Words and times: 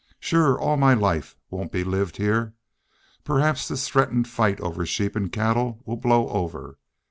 Shore 0.19 0.59
all 0.59 0.77
my 0.77 0.95
life 0.95 1.35
won't 1.51 1.71
be 1.71 1.83
lived 1.83 2.17
heah. 2.17 2.53
Perhaps 3.23 3.67
this 3.67 3.87
threatened 3.87 4.27
fight 4.27 4.59
over 4.59 4.83
sheep 4.83 5.15
and 5.15 5.31
cattle 5.31 5.83
will 5.85 5.95
blow 5.97 6.27
over.... 6.29 6.79